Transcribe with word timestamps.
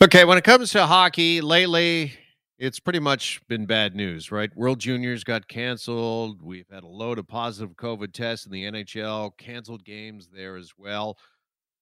Okay, 0.00 0.24
when 0.24 0.38
it 0.38 0.44
comes 0.44 0.70
to 0.70 0.86
hockey, 0.86 1.40
lately 1.40 2.12
it's 2.56 2.78
pretty 2.78 3.00
much 3.00 3.40
been 3.48 3.66
bad 3.66 3.96
news, 3.96 4.30
right? 4.30 4.56
World 4.56 4.78
Juniors 4.78 5.24
got 5.24 5.48
canceled. 5.48 6.40
We've 6.40 6.68
had 6.70 6.84
a 6.84 6.88
load 6.88 7.18
of 7.18 7.26
positive 7.26 7.74
COVID 7.74 8.12
tests 8.12 8.46
in 8.46 8.52
the 8.52 8.62
NHL, 8.62 9.36
canceled 9.38 9.84
games 9.84 10.28
there 10.32 10.54
as 10.54 10.70
well. 10.78 11.18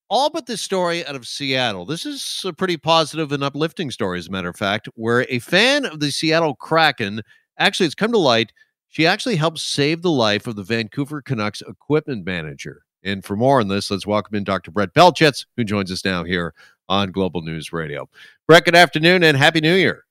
All 0.09 0.31
but 0.31 0.47
this 0.47 0.63
story 0.63 1.05
out 1.05 1.15
of 1.15 1.27
Seattle. 1.27 1.85
This 1.85 2.07
is 2.07 2.43
a 2.47 2.55
pretty 2.55 2.79
positive 2.79 3.33
and 3.33 3.45
uplifting 3.45 3.91
story, 3.91 4.19
as 4.19 4.29
a 4.29 4.31
matter 4.31 4.49
of 4.49 4.57
fact, 4.57 4.89
where 4.95 5.27
a 5.29 5.39
fan 5.41 5.85
of 5.85 6.01
the 6.01 6.11
Seattle 6.11 6.55
Kraken 6.55 7.21
actually, 7.59 7.85
it's 7.85 7.95
come 7.95 8.13
to 8.13 8.19
light. 8.19 8.51
She 8.89 9.07
actually 9.07 9.37
helped 9.37 9.59
save 9.59 10.01
the 10.01 10.11
life 10.11 10.47
of 10.47 10.57
the 10.57 10.63
Vancouver 10.63 11.21
Canucks 11.21 11.61
equipment 11.61 12.25
manager. 12.25 12.81
And 13.03 13.23
for 13.23 13.37
more 13.37 13.61
on 13.61 13.69
this, 13.69 13.91
let's 13.91 14.07
welcome 14.07 14.37
in 14.37 14.43
Dr. 14.43 14.71
Brett 14.71 14.95
Belchetz, 14.95 15.45
who 15.59 15.65
joins 15.65 15.93
us 15.93 16.03
now 16.03 16.25
here 16.25 16.55
on 16.89 17.13
Global 17.13 17.43
News 17.43 17.73
Radio. 17.73 18.09
Brett, 18.47 18.65
good 18.65 18.77
afternoon 18.77 19.23
and 19.23 19.37
Happy 19.37 19.61
New 19.61 19.75
Year. 19.75 20.05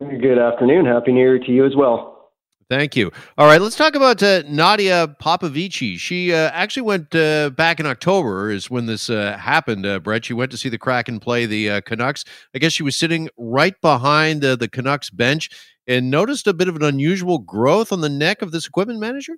Good 0.00 0.38
afternoon. 0.38 0.86
Happy 0.86 1.12
New 1.12 1.20
Year 1.20 1.38
to 1.38 1.52
you 1.52 1.66
as 1.66 1.76
well. 1.76 2.20
Thank 2.70 2.94
you. 2.94 3.10
All 3.36 3.48
right, 3.48 3.60
let's 3.60 3.74
talk 3.74 3.96
about 3.96 4.22
uh, 4.22 4.44
Nadia 4.46 5.16
Popovici. 5.20 5.98
She 5.98 6.32
uh, 6.32 6.50
actually 6.52 6.82
went 6.82 7.12
uh, 7.16 7.50
back 7.50 7.80
in 7.80 7.86
October, 7.86 8.48
is 8.52 8.70
when 8.70 8.86
this 8.86 9.10
uh, 9.10 9.36
happened, 9.36 9.84
uh, 9.84 9.98
Brett. 9.98 10.24
She 10.24 10.34
went 10.34 10.52
to 10.52 10.56
see 10.56 10.68
the 10.68 10.78
Kraken 10.78 11.18
play 11.18 11.46
the 11.46 11.68
uh, 11.68 11.80
Canucks. 11.80 12.24
I 12.54 12.58
guess 12.58 12.72
she 12.72 12.84
was 12.84 12.94
sitting 12.94 13.28
right 13.36 13.74
behind 13.80 14.42
the 14.42 14.68
Canucks 14.70 15.10
bench 15.10 15.50
and 15.88 16.12
noticed 16.12 16.46
a 16.46 16.54
bit 16.54 16.68
of 16.68 16.76
an 16.76 16.84
unusual 16.84 17.38
growth 17.38 17.92
on 17.92 18.02
the 18.02 18.08
neck 18.08 18.40
of 18.40 18.52
this 18.52 18.68
equipment 18.68 19.00
manager. 19.00 19.34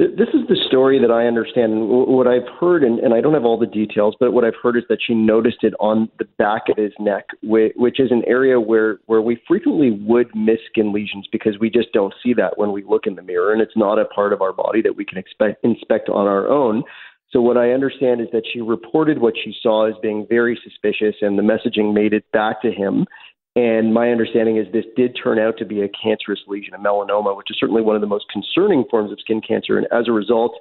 This 0.00 0.28
is 0.32 0.48
the 0.48 0.56
story 0.66 0.98
that 0.98 1.10
I 1.10 1.26
understand. 1.26 1.90
What 1.90 2.26
I've 2.26 2.48
heard, 2.58 2.82
and, 2.82 2.98
and, 3.00 3.12
I 3.12 3.20
don't 3.20 3.34
have 3.34 3.44
all 3.44 3.58
the 3.58 3.66
details, 3.66 4.16
but 4.18 4.32
what 4.32 4.44
I've 4.44 4.54
heard 4.62 4.78
is 4.78 4.84
that 4.88 4.96
she 5.06 5.12
noticed 5.12 5.58
it 5.60 5.74
on 5.78 6.08
the 6.18 6.24
back 6.38 6.70
of 6.70 6.78
his 6.78 6.92
neck, 6.98 7.26
which 7.42 8.00
is 8.00 8.10
an 8.10 8.22
area 8.26 8.58
where, 8.58 8.98
where 9.04 9.20
we 9.20 9.42
frequently 9.46 9.90
would 9.90 10.34
miss 10.34 10.56
skin 10.70 10.94
lesions 10.94 11.28
because 11.30 11.58
we 11.60 11.68
just 11.68 11.92
don't 11.92 12.14
see 12.22 12.32
that 12.32 12.56
when 12.56 12.72
we 12.72 12.82
look 12.82 13.06
in 13.06 13.14
the 13.14 13.22
mirror, 13.22 13.52
and 13.52 13.60
it's 13.60 13.76
not 13.76 13.98
a 13.98 14.06
part 14.06 14.32
of 14.32 14.40
our 14.40 14.54
body 14.54 14.80
that 14.80 14.96
we 14.96 15.04
can 15.04 15.18
expect, 15.18 15.62
inspect 15.62 16.08
on 16.08 16.26
our 16.26 16.48
own. 16.48 16.82
So 17.30 17.42
what 17.42 17.58
I 17.58 17.72
understand 17.72 18.22
is 18.22 18.28
that 18.32 18.44
she 18.50 18.62
reported 18.62 19.18
what 19.18 19.34
she 19.36 19.54
saw 19.62 19.86
as 19.86 19.94
being 20.00 20.26
very 20.30 20.58
suspicious, 20.64 21.16
and 21.20 21.38
the 21.38 21.42
messaging 21.42 21.92
made 21.92 22.14
it 22.14 22.24
back 22.32 22.62
to 22.62 22.72
him. 22.72 23.06
And 23.56 23.92
my 23.92 24.10
understanding 24.10 24.58
is 24.58 24.66
this 24.72 24.84
did 24.96 25.18
turn 25.20 25.38
out 25.38 25.58
to 25.58 25.64
be 25.64 25.82
a 25.82 25.88
cancerous 25.88 26.40
lesion, 26.46 26.72
a 26.74 26.78
melanoma, 26.78 27.36
which 27.36 27.50
is 27.50 27.56
certainly 27.58 27.82
one 27.82 27.96
of 27.96 28.00
the 28.00 28.06
most 28.06 28.26
concerning 28.32 28.84
forms 28.90 29.10
of 29.10 29.18
skin 29.20 29.40
cancer. 29.40 29.76
And 29.76 29.88
as 29.92 30.06
a 30.06 30.12
result, 30.12 30.52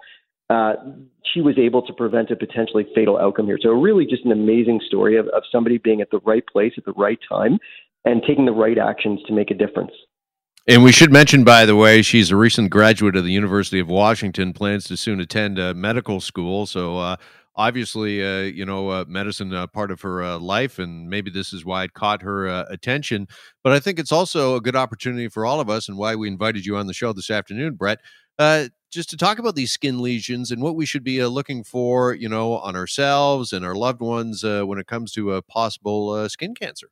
uh, 0.49 0.73
she 1.31 1.41
was 1.41 1.57
able 1.59 1.85
to 1.85 1.93
prevent 1.93 2.31
a 2.31 2.35
potentially 2.35 2.87
fatal 2.95 3.19
outcome 3.19 3.45
here. 3.45 3.59
So, 3.61 3.69
really, 3.69 4.05
just 4.05 4.25
an 4.25 4.31
amazing 4.31 4.81
story 4.87 5.17
of, 5.17 5.27
of 5.27 5.43
somebody 5.51 5.77
being 5.77 6.01
at 6.01 6.09
the 6.09 6.19
right 6.25 6.43
place 6.51 6.73
at 6.77 6.85
the 6.85 6.93
right 6.93 7.19
time 7.29 7.59
and 8.05 8.23
taking 8.27 8.45
the 8.45 8.51
right 8.51 8.77
actions 8.79 9.19
to 9.27 9.33
make 9.33 9.51
a 9.51 9.53
difference. 9.53 9.91
And 10.67 10.83
we 10.83 10.91
should 10.91 11.11
mention, 11.11 11.43
by 11.43 11.65
the 11.65 11.75
way, 11.75 12.01
she's 12.01 12.31
a 12.31 12.35
recent 12.35 12.71
graduate 12.71 13.15
of 13.15 13.23
the 13.23 13.31
University 13.31 13.79
of 13.79 13.87
Washington, 13.87 14.53
plans 14.53 14.85
to 14.85 14.97
soon 14.97 15.19
attend 15.19 15.59
uh, 15.59 15.73
medical 15.75 16.19
school. 16.19 16.65
So, 16.65 16.97
uh, 16.97 17.15
obviously, 17.55 18.23
uh, 18.23 18.43
you 18.43 18.65
know, 18.65 18.89
uh, 18.89 19.05
medicine 19.07 19.53
uh, 19.53 19.67
part 19.67 19.91
of 19.91 20.01
her 20.01 20.23
uh, 20.23 20.39
life, 20.39 20.79
and 20.79 21.09
maybe 21.09 21.29
this 21.29 21.53
is 21.53 21.65
why 21.65 21.83
it 21.83 21.93
caught 21.93 22.21
her 22.21 22.47
uh, 22.47 22.65
attention. 22.69 23.27
But 23.63 23.73
I 23.73 23.79
think 23.79 23.99
it's 23.99 24.11
also 24.11 24.55
a 24.55 24.61
good 24.61 24.75
opportunity 24.75 25.27
for 25.27 25.45
all 25.45 25.59
of 25.59 25.69
us, 25.69 25.87
and 25.87 25.97
why 25.97 26.15
we 26.15 26.27
invited 26.27 26.65
you 26.65 26.77
on 26.77 26.87
the 26.87 26.93
show 26.93 27.13
this 27.13 27.29
afternoon, 27.29 27.75
Brett, 27.75 27.99
uh, 28.37 28.69
just 28.91 29.09
to 29.11 29.17
talk 29.17 29.37
about 29.39 29.55
these 29.55 29.71
skin 29.71 30.01
lesions 30.01 30.51
and 30.51 30.63
what 30.63 30.75
we 30.75 30.85
should 30.85 31.03
be 31.03 31.23
looking 31.25 31.63
for, 31.63 32.13
you 32.13 32.29
know, 32.29 32.53
on 32.53 32.75
ourselves 32.75 33.53
and 33.53 33.63
our 33.65 33.75
loved 33.75 34.01
ones 34.01 34.43
when 34.43 34.79
it 34.79 34.87
comes 34.87 35.11
to 35.11 35.33
a 35.33 35.41
possible 35.41 36.27
skin 36.29 36.55
cancer. 36.55 36.89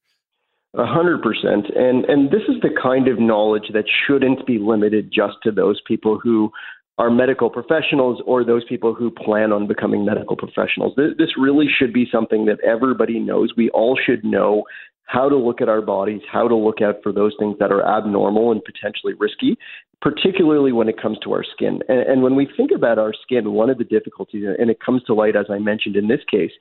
A 0.73 0.85
hundred 0.85 1.23
percent, 1.23 1.65
and 1.75 2.05
and 2.05 2.29
this 2.29 2.43
is 2.47 2.61
the 2.61 2.69
kind 2.69 3.07
of 3.07 3.19
knowledge 3.19 3.71
that 3.73 3.85
shouldn't 4.05 4.45
be 4.45 4.59
limited 4.59 5.11
just 5.11 5.37
to 5.43 5.51
those 5.51 5.81
people 5.87 6.19
who 6.21 6.51
are 6.97 7.11
medical 7.11 7.49
professionals 7.49 8.21
or 8.25 8.43
those 8.43 8.65
people 8.65 8.93
who 8.93 9.11
plan 9.11 9.51
on 9.51 9.67
becoming 9.67 10.03
medical 10.03 10.35
professionals. 10.35 10.93
This 10.97 11.37
really 11.37 11.67
should 11.67 11.93
be 11.93 12.07
something 12.11 12.45
that 12.45 12.59
everybody 12.61 13.19
knows. 13.19 13.53
We 13.55 13.69
all 13.69 13.97
should 14.03 14.23
know 14.23 14.63
how 15.05 15.29
to 15.29 15.37
look 15.37 15.61
at 15.61 15.69
our 15.69 15.81
bodies, 15.81 16.21
how 16.31 16.47
to 16.47 16.55
look 16.55 16.81
out 16.81 16.95
for 17.01 17.13
those 17.13 17.33
things 17.39 17.55
that 17.59 17.71
are 17.71 17.85
abnormal 17.85 18.51
and 18.51 18.61
potentially 18.63 19.13
risky, 19.17 19.57
particularly 20.01 20.71
when 20.73 20.89
it 20.89 21.01
comes 21.01 21.17
to 21.23 21.31
our 21.31 21.43
skin. 21.43 21.79
And, 21.87 21.99
and 21.99 22.23
when 22.23 22.35
we 22.35 22.47
think 22.57 22.71
about 22.75 22.99
our 22.99 23.13
skin, 23.21 23.53
one 23.53 23.69
of 23.69 23.77
the 23.77 23.85
difficulties, 23.85 24.43
and 24.59 24.69
it 24.69 24.79
comes 24.83 25.03
to 25.03 25.13
light, 25.13 25.35
as 25.35 25.45
I 25.49 25.59
mentioned 25.59 25.95
in 25.95 26.07
this 26.07 26.19
case, 26.29 26.51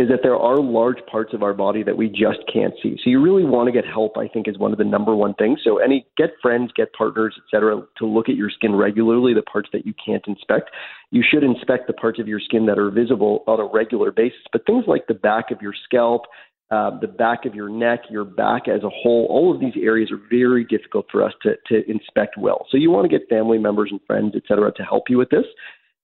is 0.00 0.08
that 0.08 0.20
there 0.22 0.36
are 0.36 0.56
large 0.56 0.96
parts 1.10 1.34
of 1.34 1.42
our 1.42 1.52
body 1.52 1.82
that 1.82 1.94
we 1.94 2.08
just 2.08 2.38
can't 2.50 2.72
see. 2.82 2.98
So 3.04 3.10
you 3.10 3.20
really 3.20 3.44
want 3.44 3.66
to 3.66 3.72
get 3.72 3.84
help, 3.84 4.16
I 4.16 4.28
think, 4.28 4.48
is 4.48 4.56
one 4.56 4.72
of 4.72 4.78
the 4.78 4.84
number 4.84 5.14
one 5.14 5.34
things. 5.34 5.60
So 5.62 5.76
any 5.76 6.06
get 6.16 6.30
friends, 6.40 6.72
get 6.74 6.90
partners, 6.94 7.38
etc., 7.44 7.82
to 7.98 8.06
look 8.06 8.30
at 8.30 8.34
your 8.34 8.48
skin 8.48 8.74
regularly, 8.74 9.34
the 9.34 9.42
parts 9.42 9.68
that 9.74 9.84
you 9.84 9.92
can't 10.02 10.26
inspect. 10.26 10.70
You 11.10 11.22
should 11.22 11.44
inspect 11.44 11.86
the 11.86 11.92
parts 11.92 12.18
of 12.18 12.26
your 12.26 12.40
skin 12.40 12.64
that 12.64 12.78
are 12.78 12.90
visible 12.90 13.44
on 13.46 13.60
a 13.60 13.64
regular 13.66 14.10
basis. 14.10 14.40
But 14.50 14.64
things 14.64 14.84
like 14.86 15.06
the 15.06 15.12
back 15.12 15.50
of 15.50 15.60
your 15.60 15.74
scalp, 15.84 16.22
uh, 16.70 16.98
the 16.98 17.06
back 17.06 17.44
of 17.44 17.54
your 17.54 17.68
neck, 17.68 18.00
your 18.08 18.24
back 18.24 18.68
as 18.68 18.82
a 18.82 18.88
whole, 18.88 19.26
all 19.28 19.54
of 19.54 19.60
these 19.60 19.74
areas 19.76 20.10
are 20.10 20.20
very 20.30 20.64
difficult 20.64 21.04
for 21.12 21.22
us 21.22 21.34
to, 21.42 21.56
to 21.66 21.90
inspect 21.90 22.38
well. 22.38 22.66
So 22.70 22.78
you 22.78 22.90
want 22.90 23.10
to 23.10 23.18
get 23.18 23.28
family 23.28 23.58
members 23.58 23.90
and 23.90 24.00
friends, 24.06 24.32
et 24.34 24.44
cetera, 24.48 24.72
to 24.72 24.82
help 24.82 25.10
you 25.10 25.18
with 25.18 25.28
this. 25.28 25.44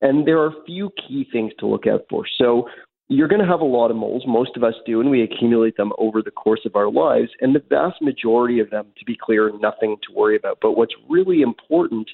And 0.02 0.28
there 0.28 0.38
are 0.40 0.48
a 0.48 0.64
few 0.66 0.90
key 1.08 1.26
things 1.32 1.52
to 1.60 1.66
look 1.66 1.86
out 1.86 2.02
for. 2.10 2.24
So 2.36 2.68
you're 3.08 3.28
going 3.28 3.40
to 3.40 3.46
have 3.46 3.60
a 3.60 3.64
lot 3.64 3.90
of 3.90 3.96
moles. 3.96 4.24
Most 4.26 4.56
of 4.56 4.64
us 4.64 4.74
do, 4.84 5.00
and 5.00 5.10
we 5.10 5.22
accumulate 5.22 5.76
them 5.76 5.92
over 5.98 6.22
the 6.22 6.30
course 6.30 6.60
of 6.66 6.74
our 6.74 6.90
lives. 6.90 7.28
And 7.40 7.54
the 7.54 7.62
vast 7.68 8.02
majority 8.02 8.58
of 8.58 8.70
them, 8.70 8.86
to 8.98 9.04
be 9.04 9.16
clear, 9.20 9.52
nothing 9.60 9.96
to 10.06 10.14
worry 10.14 10.36
about. 10.36 10.58
But 10.60 10.72
what's 10.72 10.94
really 11.08 11.42
important 11.42 12.08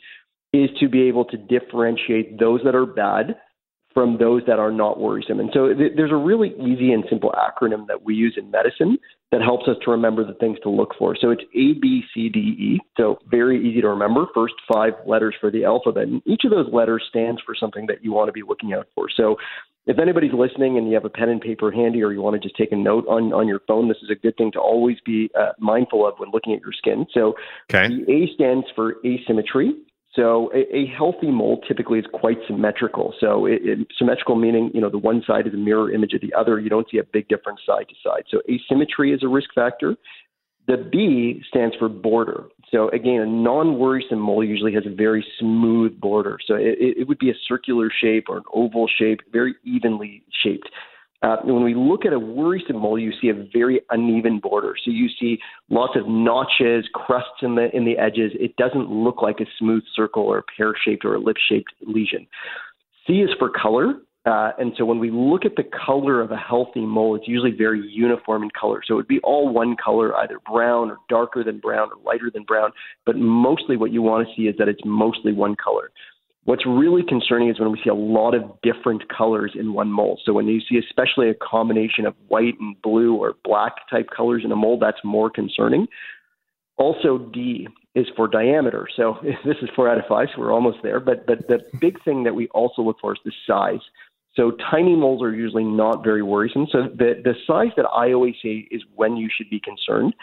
is 0.53 0.69
to 0.81 0.89
be 0.89 1.03
able 1.03 1.25
to 1.27 1.37
differentiate 1.37 2.39
those 2.39 2.61
that 2.65 2.75
are 2.75 2.85
bad 2.85 3.37
from 3.95 4.17
those 4.19 4.43
that 4.47 4.59
are 4.59 4.73
not 4.73 4.99
worrisome. 4.99 5.41
And 5.41 5.51
so 5.53 5.73
th- 5.75 5.93
there's 5.97 6.13
a 6.13 6.17
really 6.17 6.55
easy 6.61 6.93
and 6.93 7.05
simple 7.09 7.33
acronym 7.33 7.87
that 7.89 8.03
we 8.03 8.15
use 8.15 8.35
in 8.37 8.51
medicine 8.51 8.99
that 9.31 9.43
helps 9.43 9.69
us 9.69 9.77
to 9.85 9.91
remember 9.91 10.25
the 10.25 10.35
things 10.35 10.59
to 10.63 10.71
look 10.71 10.95
for. 10.99 11.17
So 11.19 11.31
it's 11.31 11.43
A, 11.55 11.79
B, 11.81 12.03
C, 12.15 12.29
D, 12.29 12.39
E. 12.39 12.81
So 12.97 13.19
very 13.31 13.59
easy 13.67 13.81
to 13.81 13.89
remember. 13.89 14.27
First 14.35 14.55
five 14.73 14.93
letters 15.07 15.35
for 15.41 15.51
the 15.51 15.65
alphabet. 15.65 16.05
And 16.05 16.23
each 16.27 16.43
of 16.45 16.51
those 16.51 16.69
letters 16.73 17.05
stands 17.09 17.41
for 17.45 17.55
something 17.55 17.87
that 17.87 18.03
you 18.03 18.13
want 18.13 18.29
to 18.29 18.33
be 18.33 18.43
looking 18.43 18.73
out 18.73 18.89
for. 18.95 19.09
So 19.15 19.37
if 19.87 19.99
anybody's 19.99 20.33
listening 20.33 20.79
and 20.79 20.87
you 20.87 20.95
have 20.95 21.05
a 21.05 21.11
pen 21.11 21.29
and 21.29 21.41
paper 21.41 21.73
handy 21.73 22.03
or 22.03 22.13
you 22.13 22.23
want 22.23 22.41
to 22.41 22.41
just 22.41 22.57
take 22.57 22.71
a 22.73 22.77
note 22.77 23.05
on, 23.09 23.33
on 23.33 23.49
your 23.49 23.61
phone, 23.67 23.89
this 23.89 23.99
is 24.03 24.11
a 24.11 24.15
good 24.15 24.37
thing 24.37 24.53
to 24.53 24.61
always 24.61 24.99
be 25.05 25.31
uh, 25.39 25.53
mindful 25.59 26.07
of 26.07 26.15
when 26.19 26.31
looking 26.31 26.55
at 26.55 26.61
your 26.61 26.73
skin. 26.73 27.07
So 27.13 27.35
okay. 27.73 27.89
the 27.89 28.13
A 28.13 28.35
stands 28.35 28.67
for 28.77 28.97
asymmetry. 29.05 29.73
So 30.15 30.53
a, 30.55 30.77
a 30.77 30.87
healthy 30.87 31.31
mole 31.31 31.61
typically 31.67 31.99
is 31.99 32.05
quite 32.13 32.37
symmetrical. 32.47 33.15
So 33.19 33.47
it, 33.47 33.61
it, 33.65 33.89
symmetrical 33.99 34.37
meaning, 34.37 34.71
you 34.73 34.81
know, 34.81 34.91
the 34.91 34.99
one 34.99 35.23
side 35.27 35.47
is 35.47 35.55
a 35.55 35.57
mirror 35.57 35.91
image 35.91 36.13
of 36.13 36.21
the 36.21 36.33
other. 36.35 36.61
You 36.61 36.69
don't 36.69 36.87
see 36.91 36.99
a 36.99 37.05
big 37.05 37.29
difference 37.29 37.61
side 37.67 37.87
to 37.89 37.95
side. 38.05 38.25
So 38.31 38.41
asymmetry 38.49 39.13
is 39.13 39.23
a 39.23 39.29
risk 39.29 39.49
factor. 39.55 39.97
The 40.69 40.77
B 40.77 41.43
stands 41.49 41.75
for 41.77 41.89
border. 41.89 42.45
So 42.73 42.89
again, 42.89 43.21
a 43.21 43.27
non-worrisome 43.27 44.19
mole 44.19 44.43
usually 44.43 44.73
has 44.73 44.85
a 44.87 44.95
very 44.95 45.25
smooth 45.39 46.01
border. 46.01 46.39
So 46.47 46.55
it, 46.55 46.79
it 46.79 47.07
would 47.07 47.19
be 47.19 47.31
a 47.31 47.35
circular 47.47 47.91
shape 48.01 48.25
or 48.29 48.39
an 48.39 48.45
oval 48.53 48.89
shape, 48.99 49.21
very 49.31 49.55
evenly 49.63 50.25
shaped. 50.43 50.69
Uh, 51.23 51.37
when 51.45 51.63
we 51.63 51.75
look 51.75 52.05
at 52.05 52.13
a 52.13 52.19
worrisome 52.19 52.79
mole, 52.79 52.99
you 52.99 53.13
see 53.21 53.29
a 53.29 53.47
very 53.53 53.81
uneven 53.91 54.41
border. 54.41 54.75
So 54.85 54.91
you 54.91 55.09
see 55.21 55.39
lots 55.71 55.93
of 55.97 56.09
notches, 56.09 56.85
crusts 56.95 57.43
in 57.43 57.55
the 57.55 57.75
in 57.77 57.85
the 57.85 57.97
edges. 57.97 58.33
It 58.41 58.57
doesn't 58.57 58.91
look 58.91 59.23
like 59.23 59.39
a 59.41 59.47
smooth 59.59 59.85
circle 59.95 60.25
or 60.25 60.43
pear-shaped 60.57 61.05
or 61.05 61.15
a 61.15 61.21
lip-shaped 61.21 61.73
lesion. 61.87 62.27
C 63.07 63.21
is 63.21 63.31
for 63.39 63.51
color. 63.51 63.95
Uh, 64.25 64.53
and 64.59 64.73
so 64.79 64.85
when 64.85 65.01
we 65.01 65.11
look 65.11 65.45
at 65.45 65.57
the 65.57 65.65
color 65.65 66.21
of 66.21 66.31
a 66.31 66.37
healthy 66.37 66.87
mole, 66.87 67.17
it's 67.17 67.27
usually 67.27 67.51
very 67.51 67.85
uniform 67.89 68.45
in 68.45 68.51
color. 68.51 68.81
So 68.87 68.95
it 68.95 68.97
would 68.97 69.09
be 69.09 69.19
all 69.21 69.53
one 69.53 69.75
color, 69.83 70.17
either 70.17 70.39
brown 70.49 70.91
or 70.91 70.99
darker 71.09 71.43
than 71.43 71.59
brown 71.59 71.89
or 71.89 71.97
lighter 72.05 72.31
than 72.33 72.45
brown. 72.45 72.71
But 73.05 73.17
mostly 73.17 73.77
what 73.77 73.91
you 73.91 74.01
want 74.01 74.29
to 74.29 74.35
see 74.37 74.47
is 74.47 74.55
that 74.59 74.69
it's 74.69 74.83
mostly 74.85 75.33
one 75.33 75.57
color. 75.57 75.91
What's 76.45 76.67
really 76.67 77.03
concerning 77.03 77.51
is 77.51 77.59
when 77.59 77.71
we 77.71 77.81
see 77.83 77.91
a 77.91 77.95
lot 77.95 78.35
of 78.35 78.43
different 78.63 79.05
colors 79.09 79.53
in 79.59 79.75
one 79.75 79.91
mole. 79.91 80.21
So 80.25 80.33
when 80.33 80.47
you 80.47 80.61
see 80.61 80.79
especially 80.79 81.29
a 81.29 81.35
combination 81.35 82.07
of 82.07 82.15
white 82.29 82.55
and 82.61 82.81
blue 82.83 83.15
or 83.17 83.35
black 83.45 83.89
type 83.91 84.09
colors 84.17 84.43
in 84.45 84.53
a 84.53 84.57
mole, 84.57 84.79
that's 84.79 84.99
more 85.05 85.31
concerning. 85.31 85.87
Also, 86.79 87.19
D 87.33 87.69
is 87.95 88.07
for 88.17 88.27
diameter. 88.27 88.89
So 88.97 89.19
this 89.45 89.57
is 89.63 89.69
four 89.77 89.89
out 89.89 89.99
of 89.99 90.05
five, 90.09 90.29
so 90.35 90.41
we're 90.41 90.53
almost 90.53 90.79
there. 90.83 91.01
But 91.01 91.27
but 91.27 91.47
the 91.49 91.61
big 91.81 92.03
thing 92.05 92.25
that 92.25 92.35
we 92.35 92.49
also 92.49 92.83
look 92.83 92.99
for 93.01 93.13
is 93.13 93.21
the 93.25 93.33
size. 93.47 93.81
So 94.35 94.53
tiny 94.71 94.97
moles 94.97 95.23
are 95.23 95.35
usually 95.35 95.65
not 95.65 96.03
very 96.03 96.23
worrisome. 96.23 96.67
So 96.73 96.85
the, 96.95 97.21
the 97.23 97.35
size 97.47 97.73
that 97.77 97.87
I 97.87 98.13
always 98.13 98.35
say 98.43 98.67
is 98.71 98.83
when 98.95 99.17
you 99.17 99.29
should 99.35 99.51
be 99.51 99.61
concerned 99.61 100.15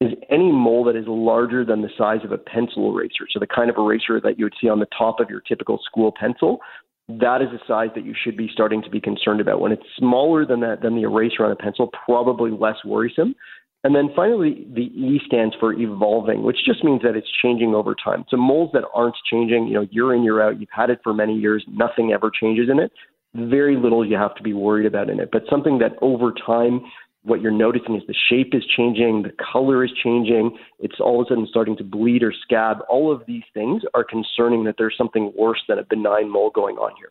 is 0.00 0.12
any 0.30 0.52
mole 0.52 0.84
that 0.84 0.94
is 0.94 1.06
larger 1.08 1.64
than 1.64 1.82
the 1.82 1.90
size 1.98 2.20
of 2.24 2.30
a 2.30 2.38
pencil 2.38 2.88
eraser. 2.92 3.26
So 3.32 3.40
the 3.40 3.48
kind 3.48 3.68
of 3.68 3.76
eraser 3.76 4.20
that 4.20 4.38
you 4.38 4.44
would 4.44 4.54
see 4.60 4.68
on 4.68 4.78
the 4.78 4.86
top 4.96 5.18
of 5.18 5.28
your 5.28 5.40
typical 5.40 5.80
school 5.84 6.12
pencil. 6.18 6.60
that 7.08 7.40
is 7.40 7.48
a 7.48 7.66
size 7.66 7.88
that 7.94 8.04
you 8.04 8.14
should 8.14 8.36
be 8.36 8.48
starting 8.52 8.82
to 8.82 8.90
be 8.90 9.00
concerned 9.00 9.40
about. 9.40 9.60
When 9.60 9.72
it's 9.72 9.82
smaller 9.96 10.44
than 10.44 10.60
that, 10.60 10.82
than 10.82 10.94
the 10.94 11.02
eraser 11.02 11.44
on 11.44 11.50
a 11.50 11.56
pencil, 11.56 11.90
probably 12.04 12.50
less 12.50 12.76
worrisome. 12.84 13.34
And 13.84 13.94
then 13.94 14.10
finally, 14.14 14.66
the 14.74 14.82
E 14.82 15.20
stands 15.24 15.54
for 15.58 15.72
evolving, 15.72 16.42
which 16.42 16.58
just 16.66 16.84
means 16.84 17.00
that 17.02 17.16
it's 17.16 17.28
changing 17.42 17.74
over 17.74 17.94
time. 17.94 18.24
So 18.28 18.36
moles 18.36 18.70
that 18.74 18.84
aren't 18.94 19.14
changing, 19.30 19.68
you 19.68 19.74
know, 19.74 19.86
year 19.90 20.14
in, 20.14 20.22
year 20.22 20.42
out, 20.42 20.60
you've 20.60 20.68
had 20.70 20.90
it 20.90 21.00
for 21.02 21.14
many 21.14 21.34
years, 21.34 21.64
nothing 21.68 22.12
ever 22.12 22.30
changes 22.30 22.68
in 22.70 22.78
it. 22.78 22.92
Very 23.38 23.76
little 23.76 24.04
you 24.04 24.16
have 24.16 24.34
to 24.36 24.42
be 24.42 24.52
worried 24.52 24.86
about 24.86 25.10
in 25.10 25.20
it. 25.20 25.30
But 25.30 25.44
something 25.48 25.78
that 25.78 25.92
over 26.02 26.32
time, 26.32 26.80
what 27.22 27.40
you're 27.40 27.52
noticing 27.52 27.94
is 27.94 28.02
the 28.06 28.14
shape 28.28 28.54
is 28.54 28.64
changing, 28.76 29.22
the 29.22 29.32
color 29.52 29.84
is 29.84 29.90
changing, 30.02 30.56
it's 30.80 31.00
all 31.00 31.20
of 31.20 31.26
a 31.26 31.28
sudden 31.28 31.46
starting 31.48 31.76
to 31.76 31.84
bleed 31.84 32.22
or 32.22 32.32
scab. 32.32 32.78
All 32.88 33.12
of 33.12 33.22
these 33.26 33.42
things 33.54 33.82
are 33.94 34.04
concerning 34.04 34.64
that 34.64 34.76
there's 34.78 34.96
something 34.96 35.32
worse 35.36 35.62
than 35.68 35.78
a 35.78 35.84
benign 35.84 36.30
mole 36.30 36.50
going 36.50 36.76
on 36.76 36.92
here. 36.98 37.10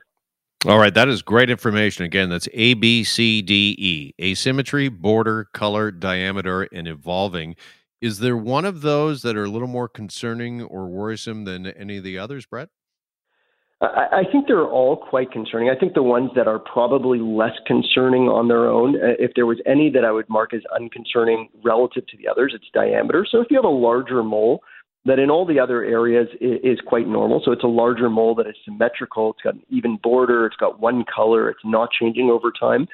All 0.66 0.80
right, 0.80 0.94
that 0.94 1.08
is 1.08 1.22
great 1.22 1.52
information. 1.52 2.04
Again, 2.04 2.30
that's 2.30 2.50
A, 2.54 2.74
B, 2.74 3.04
C, 3.04 3.42
D, 3.42 3.76
E 3.78 4.14
asymmetry, 4.20 4.90
border, 4.90 5.48
color, 5.54 5.92
diameter, 5.92 6.64
and 6.64 6.88
evolving. 6.88 7.56
Is 8.02 8.20
there 8.20 8.38
one 8.38 8.66
of 8.66 8.82
those 8.82 9.22
that 9.22 9.38
are 9.38 9.46
a 9.46 9.50
little 9.50 9.68
more 9.68 9.88
concerning 9.88 10.64
or 10.64 10.88
worrisome 10.88 11.46
than 11.46 11.68
any 11.68 11.98
of 11.98 12.04
the 12.04 12.18
others, 12.18 12.46
Brett? 12.46 12.70
I, 13.82 14.08
I 14.12 14.24
think 14.32 14.48
they're 14.48 14.66
all 14.66 14.98
quite 14.98 15.32
concerning. 15.32 15.70
I 15.70 15.80
think 15.80 15.94
the 15.94 16.04
ones 16.04 16.32
that 16.36 16.48
are 16.48 16.60
probably 16.60 17.20
less 17.20 17.54
concerning 17.66 18.24
on 18.24 18.48
their 18.48 18.68
own, 18.68 18.96
uh, 18.96 19.14
if 19.20 19.32
there 19.36 19.46
was 19.46 19.60
any 19.66 19.90
that 19.92 20.04
I 20.04 20.12
would 20.12 20.28
mark 20.30 20.54
as 20.54 20.62
unconcerning 20.76 21.50
relative 21.64 22.08
to 22.08 22.18
the 22.18 22.28
others, 22.28 22.54
it's 22.56 22.66
diameter. 22.74 23.26
So 23.30 23.40
if 23.42 23.48
you 23.50 23.58
have 23.58 23.66
a 23.66 23.70
larger 23.70 24.24
mole, 24.24 24.62
that 25.06 25.20
in 25.20 25.30
all 25.30 25.46
the 25.46 25.60
other 25.60 25.84
areas 25.84 26.28
is, 26.42 26.60
is 26.64 26.80
quite 26.86 27.08
normal. 27.08 27.42
So 27.46 27.52
it's 27.52 27.64
a 27.64 27.68
larger 27.68 28.10
mole 28.10 28.36
that 28.36 28.48
is 28.48 28.56
symmetrical. 28.66 29.32
It's 29.32 29.42
got 29.42 29.54
an 29.54 29.64
even 29.70 29.98
border. 30.04 30.46
It's 30.46 30.58
got 30.58 30.80
one 30.80 31.06
color. 31.14 31.50
It's 31.50 31.64
not 31.64 31.90
changing 31.98 32.30
over 32.30 32.52
time. 32.52 32.88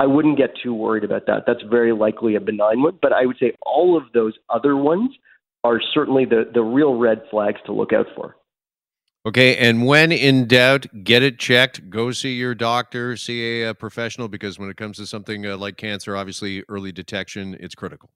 I 0.00 0.06
wouldn't 0.06 0.38
get 0.38 0.54
too 0.62 0.74
worried 0.74 1.04
about 1.04 1.26
that. 1.26 1.44
That's 1.46 1.62
very 1.70 1.92
likely 1.92 2.34
a 2.34 2.40
benign 2.40 2.82
one. 2.82 2.98
But 3.00 3.12
I 3.12 3.26
would 3.26 3.36
say 3.38 3.52
all 3.64 3.96
of 3.96 4.04
those 4.14 4.32
other 4.48 4.74
ones 4.74 5.10
are 5.62 5.80
certainly 5.92 6.24
the, 6.24 6.50
the 6.52 6.62
real 6.62 6.98
red 6.98 7.22
flags 7.30 7.60
to 7.66 7.72
look 7.72 7.92
out 7.92 8.06
for. 8.16 8.34
Okay, 9.26 9.54
and 9.56 9.86
when 9.86 10.12
in 10.12 10.46
doubt, 10.46 10.86
get 11.04 11.22
it 11.22 11.38
checked. 11.38 11.90
Go 11.90 12.10
see 12.10 12.32
your 12.32 12.54
doctor, 12.54 13.18
see 13.18 13.62
a, 13.62 13.74
professional, 13.74 14.28
because 14.28 14.58
when 14.58 14.70
it 14.70 14.78
comes 14.78 14.96
to 14.96 15.06
something 15.06 15.46
uh, 15.46 15.58
like 15.58 15.76
cancer, 15.76 16.16
obviously 16.16 16.64
early 16.70 16.90
detection 16.90 17.54
it's 17.60 17.74
critical. 17.74 18.08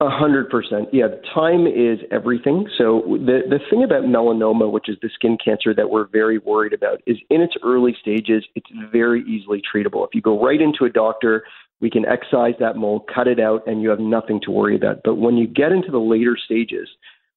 A 0.00 0.10
hundred 0.10 0.50
percent. 0.50 0.88
Yeah, 0.92 1.06
time 1.32 1.68
is 1.68 2.00
everything. 2.10 2.66
So 2.76 3.02
the 3.06 3.42
the 3.48 3.60
thing 3.70 3.84
about 3.84 4.02
melanoma, 4.02 4.68
which 4.68 4.88
is 4.88 4.96
the 5.00 5.08
skin 5.14 5.38
cancer 5.42 5.72
that 5.74 5.90
we're 5.90 6.08
very 6.08 6.38
worried 6.38 6.72
about, 6.72 7.00
is 7.06 7.18
in 7.30 7.40
its 7.40 7.54
early 7.62 7.94
stages, 8.00 8.44
it's 8.56 8.66
very 8.90 9.22
easily 9.28 9.62
treatable. 9.62 10.04
If 10.04 10.12
you 10.12 10.20
go 10.20 10.44
right 10.44 10.60
into 10.60 10.86
a 10.86 10.90
doctor, 10.90 11.44
we 11.80 11.88
can 11.88 12.04
excise 12.04 12.54
that 12.58 12.76
mole, 12.76 13.06
cut 13.14 13.28
it 13.28 13.38
out, 13.38 13.64
and 13.68 13.80
you 13.80 13.90
have 13.90 14.00
nothing 14.00 14.40
to 14.42 14.50
worry 14.50 14.74
about. 14.74 15.02
But 15.04 15.18
when 15.18 15.36
you 15.36 15.46
get 15.46 15.70
into 15.70 15.92
the 15.92 16.00
later 16.00 16.36
stages, 16.36 16.88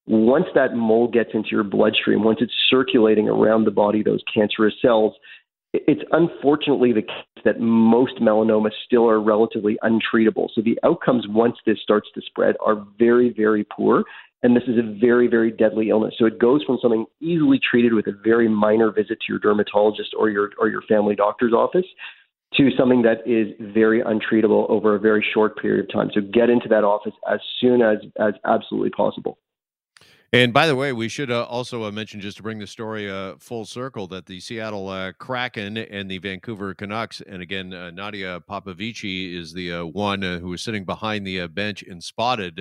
once 0.06 0.46
that 0.54 0.74
mole 0.74 1.08
gets 1.08 1.30
into 1.34 1.48
your 1.50 1.64
bloodstream, 1.64 2.22
once 2.22 2.38
it's 2.40 2.52
circulating 2.70 3.28
around 3.28 3.64
the 3.64 3.70
body, 3.70 4.02
those 4.02 4.22
cancerous 4.32 4.74
cells, 4.80 5.14
it's 5.72 6.02
unfortunately 6.12 6.92
the 6.92 7.02
case 7.02 7.42
that 7.44 7.60
most 7.60 8.16
melanomas 8.16 8.70
still 8.84 9.08
are 9.08 9.20
relatively 9.20 9.76
untreatable. 9.82 10.48
So 10.54 10.62
the 10.62 10.78
outcomes 10.84 11.26
once 11.28 11.56
this 11.66 11.78
starts 11.82 12.08
to 12.14 12.22
spread 12.22 12.54
are 12.64 12.86
very, 12.98 13.32
very 13.32 13.64
poor. 13.64 14.04
And 14.42 14.54
this 14.54 14.64
is 14.64 14.78
a 14.78 14.98
very, 15.00 15.26
very 15.26 15.50
deadly 15.50 15.88
illness. 15.88 16.14
So 16.18 16.26
it 16.26 16.38
goes 16.38 16.62
from 16.62 16.78
something 16.80 17.06
easily 17.20 17.58
treated 17.58 17.94
with 17.94 18.06
a 18.06 18.12
very 18.24 18.48
minor 18.48 18.92
visit 18.92 19.18
to 19.20 19.24
your 19.28 19.38
dermatologist 19.38 20.14
or 20.16 20.30
your 20.30 20.50
or 20.58 20.68
your 20.68 20.82
family 20.82 21.16
doctor's 21.16 21.52
office 21.52 21.86
to 22.54 22.70
something 22.78 23.02
that 23.02 23.26
is 23.26 23.48
very 23.74 24.02
untreatable 24.02 24.70
over 24.70 24.94
a 24.94 25.00
very 25.00 25.24
short 25.34 25.60
period 25.60 25.84
of 25.84 25.92
time. 25.92 26.10
So 26.14 26.20
get 26.20 26.48
into 26.48 26.68
that 26.68 26.84
office 26.84 27.14
as 27.30 27.40
soon 27.60 27.82
as 27.82 27.98
as 28.20 28.34
absolutely 28.44 28.90
possible. 28.90 29.38
And 30.36 30.52
by 30.52 30.66
the 30.66 30.76
way, 30.76 30.92
we 30.92 31.08
should 31.08 31.30
uh, 31.30 31.44
also 31.44 31.84
uh, 31.84 31.90
mention, 31.90 32.20
just 32.20 32.36
to 32.36 32.42
bring 32.42 32.58
the 32.58 32.66
story 32.66 33.10
uh, 33.10 33.36
full 33.38 33.64
circle, 33.64 34.06
that 34.08 34.26
the 34.26 34.38
Seattle 34.38 34.86
uh, 34.86 35.12
Kraken 35.12 35.78
and 35.78 36.10
the 36.10 36.18
Vancouver 36.18 36.74
Canucks, 36.74 37.22
and 37.22 37.40
again, 37.40 37.72
uh, 37.72 37.90
Nadia 37.90 38.42
Popovici 38.46 39.34
is 39.34 39.54
the 39.54 39.72
uh, 39.72 39.84
one 39.86 40.20
who 40.20 40.48
was 40.48 40.60
sitting 40.60 40.84
behind 40.84 41.26
the 41.26 41.46
bench 41.46 41.82
and 41.82 42.04
spotted 42.04 42.60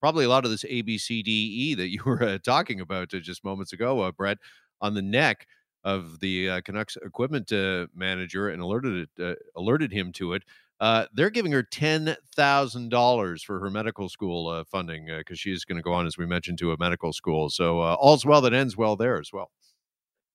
probably 0.00 0.24
a 0.24 0.28
lot 0.28 0.44
of 0.44 0.52
this 0.52 0.62
ABCDE 0.62 1.76
that 1.76 1.88
you 1.88 2.00
were 2.06 2.38
talking 2.38 2.80
about 2.80 3.08
just 3.08 3.42
moments 3.42 3.72
ago, 3.72 4.08
Brett, 4.12 4.38
on 4.80 4.94
the 4.94 5.02
neck 5.02 5.48
of 5.82 6.20
the 6.20 6.62
Canucks 6.62 6.96
equipment 7.04 7.50
manager 7.92 8.50
and 8.50 8.62
alerted 8.62 9.08
it, 9.18 9.38
alerted 9.56 9.90
him 9.90 10.12
to 10.12 10.32
it. 10.34 10.44
Uh, 10.80 11.06
they're 11.12 11.30
giving 11.30 11.52
her 11.52 11.62
ten 11.62 12.16
thousand 12.34 12.90
dollars 12.90 13.42
for 13.42 13.60
her 13.60 13.70
medical 13.70 14.08
school 14.08 14.48
uh, 14.48 14.64
funding 14.64 15.06
because 15.06 15.36
uh, 15.36 15.40
she's 15.40 15.64
going 15.64 15.76
to 15.76 15.82
go 15.82 15.92
on, 15.92 16.06
as 16.06 16.18
we 16.18 16.26
mentioned, 16.26 16.58
to 16.58 16.72
a 16.72 16.76
medical 16.78 17.12
school. 17.12 17.48
So 17.48 17.80
uh, 17.80 17.94
all's 17.94 18.26
well 18.26 18.40
that 18.42 18.52
ends 18.52 18.76
well 18.76 18.96
there 18.96 19.18
as 19.18 19.32
well. 19.32 19.50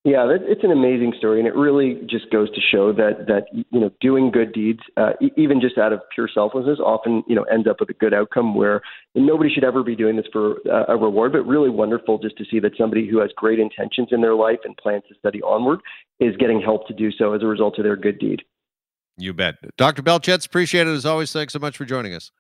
Yeah, 0.04 0.26
it's 0.32 0.64
an 0.64 0.72
amazing 0.72 1.14
story, 1.16 1.38
and 1.38 1.48
it 1.48 1.54
really 1.54 2.02
just 2.10 2.32
goes 2.32 2.50
to 2.56 2.62
show 2.72 2.92
that 2.92 3.28
that 3.28 3.46
you 3.54 3.80
know 3.80 3.92
doing 4.02 4.32
good 4.32 4.52
deeds, 4.52 4.80
uh, 4.98 5.12
even 5.38 5.62
just 5.62 5.78
out 5.78 5.94
of 5.94 6.02
pure 6.12 6.28
selflessness, 6.34 6.80
often 6.80 7.24
you 7.28 7.36
know 7.36 7.44
ends 7.44 7.68
up 7.70 7.80
with 7.80 7.92
a 7.92 7.94
good 7.94 8.12
outcome. 8.12 8.56
Where 8.56 8.82
nobody 9.14 9.54
should 9.54 9.64
ever 9.64 9.84
be 9.84 9.96
doing 9.96 10.16
this 10.16 10.26
for 10.34 10.56
uh, 10.68 10.86
a 10.88 10.98
reward, 10.98 11.34
but 11.34 11.44
really 11.46 11.70
wonderful 11.70 12.18
just 12.18 12.36
to 12.38 12.46
see 12.50 12.60
that 12.62 12.72
somebody 12.80 13.08
who 13.08 13.20
has 13.20 13.30
great 13.36 13.60
intentions 13.60 14.08
in 14.12 14.22
their 14.22 14.34
life 14.34 14.58
and 14.64 14.76
plans 14.78 15.04
to 15.10 15.16
study 15.20 15.40
onward 15.44 15.82
is 16.20 16.36
getting 16.38 16.60
help 16.60 16.88
to 16.88 16.96
do 16.96 17.12
so 17.12 17.34
as 17.34 17.44
a 17.44 17.48
result 17.48 17.78
of 17.78 17.84
their 17.84 17.96
good 17.96 18.18
deed. 18.18 18.42
You 19.18 19.34
bet. 19.34 19.56
Dr. 19.78 20.02
Belchetz, 20.02 20.46
appreciate 20.46 20.88
it 20.88 20.92
as 20.92 21.06
always. 21.06 21.32
Thanks 21.32 21.54
so 21.54 21.60
much 21.60 21.78
for 21.78 21.86
joining 21.86 22.14
us. 22.14 22.32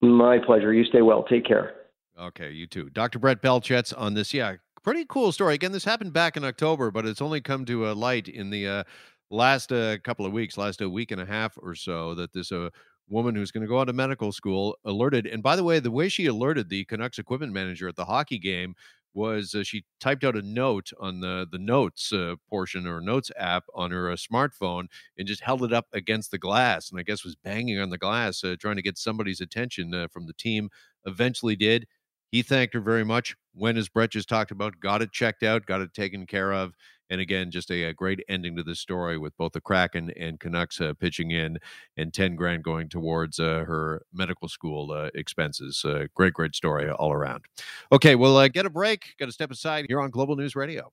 My 0.00 0.38
pleasure. 0.38 0.72
You 0.72 0.84
stay 0.84 1.02
well. 1.02 1.24
Take 1.24 1.44
care. 1.44 1.74
Okay, 2.18 2.50
you 2.50 2.66
too. 2.66 2.90
Dr. 2.90 3.18
Brett 3.18 3.42
Belchetz 3.42 3.92
on 3.96 4.14
this. 4.14 4.34
Yeah, 4.34 4.56
pretty 4.82 5.04
cool 5.08 5.32
story. 5.32 5.54
Again, 5.54 5.72
this 5.72 5.84
happened 5.84 6.12
back 6.12 6.36
in 6.36 6.44
October, 6.44 6.90
but 6.90 7.06
it's 7.06 7.22
only 7.22 7.40
come 7.40 7.64
to 7.66 7.90
a 7.90 7.92
light 7.92 8.28
in 8.28 8.50
the 8.50 8.66
uh, 8.66 8.84
last 9.30 9.72
uh, 9.72 9.98
couple 9.98 10.26
of 10.26 10.32
weeks, 10.32 10.56
last 10.56 10.80
a 10.80 10.86
uh, 10.86 10.88
week 10.88 11.10
and 11.10 11.20
a 11.20 11.26
half 11.26 11.56
or 11.60 11.74
so, 11.74 12.14
that 12.14 12.32
this 12.32 12.50
uh, 12.50 12.70
woman 13.08 13.34
who's 13.34 13.50
going 13.50 13.62
to 13.62 13.68
go 13.68 13.78
on 13.78 13.86
to 13.86 13.92
medical 13.92 14.32
school 14.32 14.76
alerted. 14.84 15.26
And 15.26 15.42
by 15.42 15.56
the 15.56 15.64
way, 15.64 15.78
the 15.78 15.90
way 15.90 16.08
she 16.08 16.26
alerted 16.26 16.68
the 16.68 16.84
Canucks 16.84 17.18
equipment 17.18 17.52
manager 17.52 17.88
at 17.88 17.96
the 17.96 18.04
hockey 18.04 18.38
game 18.38 18.74
was 19.18 19.54
uh, 19.54 19.64
she 19.64 19.84
typed 19.98 20.22
out 20.22 20.36
a 20.36 20.42
note 20.42 20.90
on 21.00 21.20
the 21.20 21.46
the 21.50 21.58
notes 21.58 22.12
uh, 22.12 22.36
portion 22.48 22.86
or 22.86 23.00
notes 23.00 23.30
app 23.36 23.64
on 23.74 23.90
her 23.90 24.10
uh, 24.10 24.16
smartphone 24.16 24.86
and 25.18 25.26
just 25.26 25.42
held 25.42 25.64
it 25.64 25.72
up 25.72 25.86
against 25.92 26.30
the 26.30 26.38
glass 26.38 26.90
and 26.90 26.98
I 26.98 27.02
guess 27.02 27.24
was 27.24 27.34
banging 27.34 27.80
on 27.80 27.90
the 27.90 27.98
glass 27.98 28.44
uh, 28.44 28.54
trying 28.58 28.76
to 28.76 28.82
get 28.82 28.96
somebody's 28.96 29.40
attention 29.40 29.92
uh, 29.92 30.06
from 30.08 30.26
the 30.26 30.32
team. 30.34 30.70
Eventually 31.04 31.56
did. 31.56 31.86
He 32.30 32.42
thanked 32.42 32.74
her 32.74 32.80
very 32.80 33.04
much. 33.04 33.34
When, 33.54 33.76
as 33.76 33.88
Brett 33.88 34.10
just 34.10 34.28
talked 34.28 34.50
about, 34.52 34.78
got 34.80 35.02
it 35.02 35.10
checked 35.12 35.42
out, 35.42 35.66
got 35.66 35.80
it 35.80 35.92
taken 35.94 36.26
care 36.26 36.52
of. 36.52 36.74
And 37.10 37.20
again, 37.20 37.50
just 37.50 37.70
a, 37.70 37.84
a 37.84 37.94
great 37.94 38.20
ending 38.28 38.56
to 38.56 38.62
this 38.62 38.80
story 38.80 39.18
with 39.18 39.36
both 39.36 39.52
the 39.52 39.60
Kraken 39.60 40.10
and 40.16 40.38
Canucks 40.38 40.80
uh, 40.80 40.94
pitching 40.94 41.30
in 41.30 41.58
and 41.96 42.12
10 42.12 42.36
grand 42.36 42.64
going 42.64 42.88
towards 42.88 43.38
uh, 43.38 43.64
her 43.66 44.02
medical 44.12 44.48
school 44.48 44.92
uh, 44.92 45.10
expenses. 45.14 45.84
Uh, 45.84 46.04
great, 46.14 46.34
great 46.34 46.54
story 46.54 46.90
all 46.90 47.12
around. 47.12 47.44
Okay, 47.92 48.14
we'll 48.14 48.36
uh, 48.36 48.48
get 48.48 48.66
a 48.66 48.70
break. 48.70 49.14
Got 49.18 49.26
to 49.26 49.32
step 49.32 49.50
aside 49.50 49.86
here 49.88 50.00
on 50.00 50.10
Global 50.10 50.36
News 50.36 50.54
Radio. 50.56 50.92